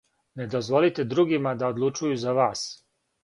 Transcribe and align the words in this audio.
Не 0.39 0.45
дозволите 0.53 1.05
другима 1.11 1.53
да 1.59 1.69
одлучују 1.73 2.17
за 2.25 2.35
вас. 2.39 2.67